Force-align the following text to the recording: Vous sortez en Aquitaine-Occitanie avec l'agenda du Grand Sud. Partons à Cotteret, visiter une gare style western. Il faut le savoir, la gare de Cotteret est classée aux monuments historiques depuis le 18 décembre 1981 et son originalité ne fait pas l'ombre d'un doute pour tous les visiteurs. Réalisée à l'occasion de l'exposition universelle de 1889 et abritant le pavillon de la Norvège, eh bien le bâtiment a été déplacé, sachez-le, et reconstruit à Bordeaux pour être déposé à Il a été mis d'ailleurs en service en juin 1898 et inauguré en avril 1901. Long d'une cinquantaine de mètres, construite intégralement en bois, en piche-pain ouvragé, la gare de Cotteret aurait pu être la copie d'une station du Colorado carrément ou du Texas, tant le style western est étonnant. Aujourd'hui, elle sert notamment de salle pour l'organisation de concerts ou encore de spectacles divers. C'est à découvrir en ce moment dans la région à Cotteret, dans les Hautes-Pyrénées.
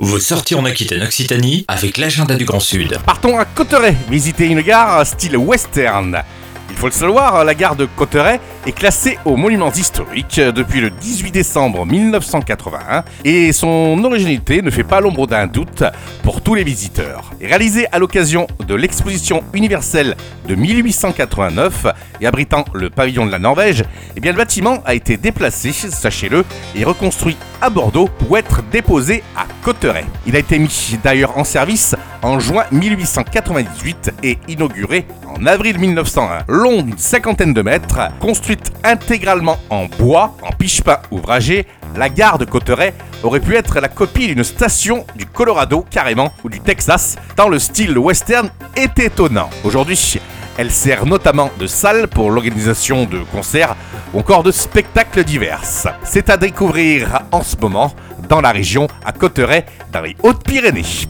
Vous 0.00 0.20
sortez 0.20 0.54
en 0.54 0.64
Aquitaine-Occitanie 0.64 1.64
avec 1.68 1.96
l'agenda 1.96 2.34
du 2.36 2.44
Grand 2.44 2.60
Sud. 2.60 2.98
Partons 3.04 3.38
à 3.38 3.44
Cotteret, 3.44 3.96
visiter 4.08 4.46
une 4.46 4.60
gare 4.60 5.04
style 5.06 5.36
western. 5.36 6.22
Il 6.70 6.76
faut 6.76 6.86
le 6.86 6.92
savoir, 6.92 7.44
la 7.44 7.54
gare 7.54 7.76
de 7.76 7.86
Cotteret 7.86 8.40
est 8.66 8.72
classée 8.72 9.18
aux 9.24 9.36
monuments 9.36 9.72
historiques 9.72 10.38
depuis 10.38 10.80
le 10.80 10.90
18 10.90 11.32
décembre 11.32 11.86
1981 11.86 13.04
et 13.24 13.52
son 13.52 13.98
originalité 14.04 14.62
ne 14.62 14.70
fait 14.70 14.84
pas 14.84 15.00
l'ombre 15.00 15.26
d'un 15.26 15.46
doute 15.46 15.82
pour 16.22 16.40
tous 16.40 16.54
les 16.54 16.64
visiteurs. 16.64 17.32
Réalisée 17.40 17.86
à 17.90 17.98
l'occasion 17.98 18.46
de 18.66 18.74
l'exposition 18.74 19.42
universelle 19.54 20.14
de 20.46 20.54
1889 20.54 21.86
et 22.20 22.26
abritant 22.26 22.64
le 22.74 22.90
pavillon 22.90 23.26
de 23.26 23.32
la 23.32 23.38
Norvège, 23.38 23.84
eh 24.16 24.20
bien 24.20 24.32
le 24.32 24.38
bâtiment 24.38 24.78
a 24.84 24.94
été 24.94 25.16
déplacé, 25.16 25.72
sachez-le, 25.72 26.44
et 26.76 26.84
reconstruit 26.84 27.36
à 27.60 27.70
Bordeaux 27.70 28.08
pour 28.18 28.38
être 28.38 28.62
déposé 28.70 29.24
à 29.36 29.46
Il 30.26 30.34
a 30.34 30.38
été 30.38 30.58
mis 30.58 30.98
d'ailleurs 31.04 31.36
en 31.36 31.44
service 31.44 31.94
en 32.22 32.40
juin 32.40 32.64
1898 32.72 34.12
et 34.22 34.38
inauguré 34.48 35.06
en 35.26 35.44
avril 35.44 35.78
1901. 35.78 36.44
Long 36.48 36.80
d'une 36.80 36.96
cinquantaine 36.96 37.52
de 37.52 37.60
mètres, 37.60 37.98
construite 38.18 38.72
intégralement 38.82 39.58
en 39.68 39.84
bois, 39.84 40.34
en 40.42 40.52
piche-pain 40.52 41.00
ouvragé, 41.10 41.66
la 41.96 42.08
gare 42.08 42.38
de 42.38 42.46
Cotteret 42.46 42.94
aurait 43.22 43.40
pu 43.40 43.56
être 43.56 43.78
la 43.80 43.88
copie 43.88 44.28
d'une 44.28 44.44
station 44.44 45.04
du 45.16 45.26
Colorado 45.26 45.84
carrément 45.90 46.32
ou 46.44 46.48
du 46.48 46.60
Texas, 46.60 47.16
tant 47.36 47.50
le 47.50 47.58
style 47.58 47.98
western 47.98 48.50
est 48.74 48.98
étonnant. 48.98 49.50
Aujourd'hui, 49.64 50.18
elle 50.58 50.72
sert 50.72 51.06
notamment 51.06 51.50
de 51.58 51.66
salle 51.66 52.08
pour 52.08 52.30
l'organisation 52.30 53.06
de 53.06 53.20
concerts 53.20 53.76
ou 54.12 54.18
encore 54.18 54.42
de 54.42 54.50
spectacles 54.50 55.24
divers. 55.24 55.62
C'est 56.02 56.28
à 56.28 56.36
découvrir 56.36 57.22
en 57.32 57.42
ce 57.42 57.56
moment 57.56 57.94
dans 58.28 58.40
la 58.40 58.50
région 58.50 58.88
à 59.06 59.12
Cotteret, 59.12 59.64
dans 59.92 60.02
les 60.02 60.16
Hautes-Pyrénées. 60.22 61.08